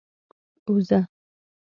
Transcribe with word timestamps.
اوزه؟ 0.67 0.99